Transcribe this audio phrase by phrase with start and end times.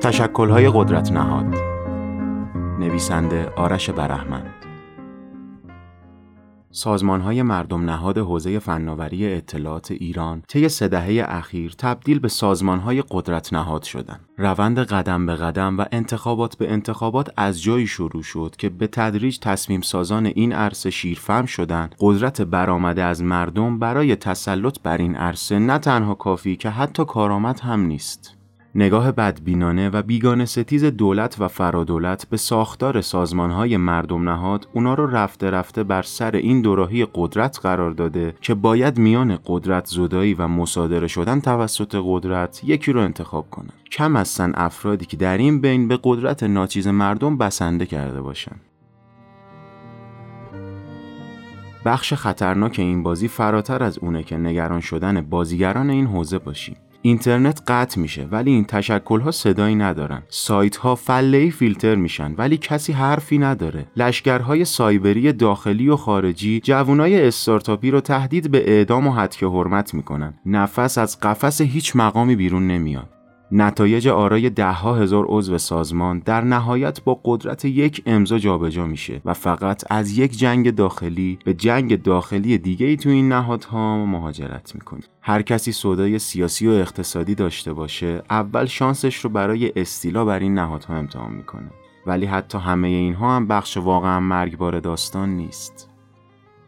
[0.00, 1.54] تشکلهای قدرت نهاد
[2.78, 4.61] نویسنده آرش برحمند
[6.74, 12.78] سازمان های مردم نهاد حوزه فناوری اطلاعات ایران طی سه دهه اخیر تبدیل به سازمان
[12.78, 14.28] های قدرت نهاد شدند.
[14.38, 19.38] روند قدم به قدم و انتخابات به انتخابات از جایی شروع شد که به تدریج
[19.38, 21.94] تصمیم سازان این عرصه شیرفهم شدند.
[22.00, 27.60] قدرت برآمده از مردم برای تسلط بر این عرصه نه تنها کافی که حتی کارآمد
[27.60, 28.41] هم نیست.
[28.74, 35.06] نگاه بدبینانه و بیگانه ستیز دولت و فرادولت به ساختار سازمانهای مردم نهاد اونا رو
[35.06, 40.48] رفته رفته بر سر این دوراهی قدرت قرار داده که باید میان قدرت زدایی و
[40.48, 43.70] مصادره شدن توسط قدرت یکی رو انتخاب کنن.
[43.90, 48.56] کم هستن افرادی که در این بین به قدرت ناچیز مردم بسنده کرده باشن.
[51.84, 56.76] بخش خطرناک این بازی فراتر از اونه که نگران شدن بازیگران این حوزه باشیم.
[57.02, 60.22] اینترنت قطع میشه ولی این تشکل ها صدایی ندارن.
[60.28, 63.86] سایت ها فله فیلتر میشن ولی کسی حرفی نداره.
[63.96, 70.34] لشکرهای سایبری داخلی و خارجی جوانای استارتاپی رو تهدید به اعدام و حدک حرمت می‌کنن.
[70.46, 73.21] نفس از قفس هیچ مقامی بیرون نمیاد.
[73.54, 79.34] نتایج آرای دهها هزار عضو سازمان در نهایت با قدرت یک امضا جابجا میشه و
[79.34, 85.00] فقط از یک جنگ داخلی به جنگ داخلی دیگه ای تو این نهادها مهاجرت می‌کنه
[85.20, 90.54] هر کسی سودای سیاسی و اقتصادی داشته باشه اول شانسش رو برای استیلا بر این
[90.54, 91.70] نهادها امتحان می‌کنه.
[92.06, 95.91] ولی حتی همه اینها هم بخش واقعا مرگبار داستان نیست.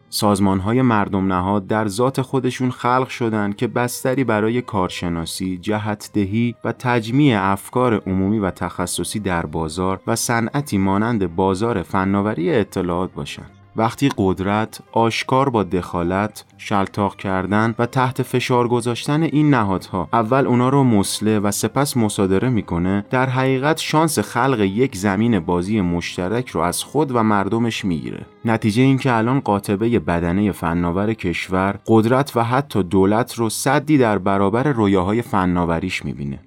[0.09, 6.71] سازمان های مردم نهاد در ذات خودشون خلق شدند که بستری برای کارشناسی، جهتدهی و
[6.71, 13.54] تجمیع افکار عمومی و تخصصی در بازار و صنعتی مانند بازار فناوری اطلاعات باشند.
[13.77, 20.69] وقتی قدرت آشکار با دخالت، شلتاق کردن و تحت فشار گذاشتن این نهادها اول اونا
[20.69, 26.61] رو مسله و سپس مصادره می‌کنه در حقیقت شانس خلق یک زمین بازی مشترک رو
[26.61, 28.25] از خود و مردمش می‌گیره.
[28.45, 34.63] نتیجه اینکه الان قاطبه بدنه فناور کشور قدرت و حتی دولت رو صدی در برابر
[34.63, 36.39] رویاهای فناوریش می‌بینه.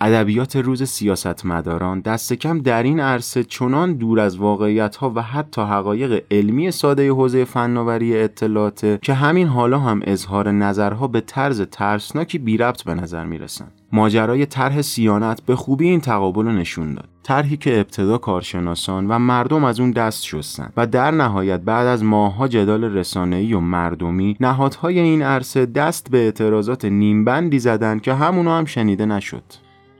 [0.00, 5.62] ادبیات روز سیاستمداران دست کم در این عرصه چنان دور از واقعیت ها و حتی
[5.62, 12.38] حقایق علمی ساده حوزه فناوری اطلاعات که همین حالا هم اظهار نظرها به طرز ترسناکی
[12.38, 17.08] بی ربط به نظر می‌رسن ماجرای طرح سیانت به خوبی این تقابل رو نشون داد.
[17.22, 22.04] طرحی که ابتدا کارشناسان و مردم از اون دست شستن و در نهایت بعد از
[22.04, 28.50] ماهها جدال رسانه‌ای و مردمی نهادهای این عرصه دست به اعتراضات نیمبندی زدن که همونو
[28.50, 29.42] هم شنیده نشد.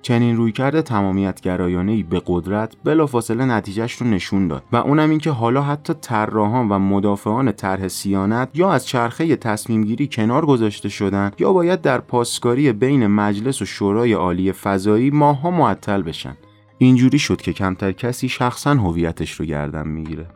[0.08, 5.62] چنین رویکرد تمامیت گرایانه به قدرت بلافاصله نتیجهش رو نشون داد و اونم اینکه حالا
[5.62, 11.52] حتی طراحان و مدافعان طرح سیانت یا از چرخه تصمیم گیری کنار گذاشته شدن یا
[11.52, 16.36] باید در پاسکاری بین مجلس و شورای عالی فضایی ماها معطل بشن.
[16.78, 20.26] اینجوری شد که کمتر کسی شخصا هویتش رو گردن می‌گیره.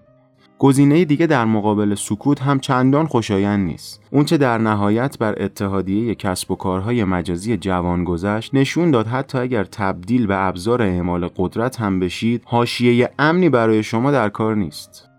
[0.62, 4.00] گزینه دیگه در مقابل سکوت هم چندان خوشایند نیست.
[4.10, 9.64] اونچه در نهایت بر اتحادیه کسب و کارهای مجازی جوان گذشت نشون داد حتی اگر
[9.64, 15.11] تبدیل به ابزار اعمال قدرت هم بشید، حاشیه امنی برای شما در کار نیست.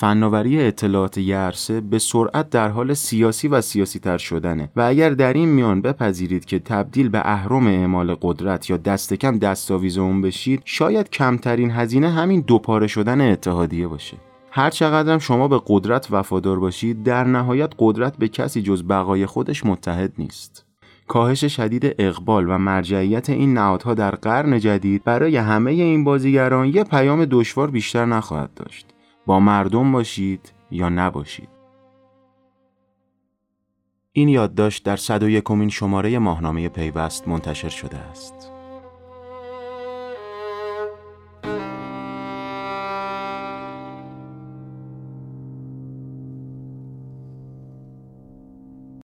[0.00, 4.70] فناوری اطلاعات یرسه به سرعت در حال سیاسی و سیاسی تر شدنه.
[4.76, 9.38] و اگر در این میان بپذیرید که تبدیل به اهرم اعمال قدرت یا دست کم
[9.38, 14.16] دستاویز اون بشید شاید کمترین هزینه همین دوپاره شدن اتحادیه باشه.
[14.50, 19.66] هر چقدرم شما به قدرت وفادار باشید در نهایت قدرت به کسی جز بقای خودش
[19.66, 20.64] متحد نیست.
[21.08, 26.84] کاهش شدید اقبال و مرجعیت این نهادها در قرن جدید برای همه این بازیگران یه
[26.84, 28.86] پیام دشوار بیشتر نخواهد داشت.
[29.28, 31.48] با مردم باشید یا نباشید.
[34.12, 38.52] این یادداشت در 101 شماره ماهنامه پیوست منتشر شده است.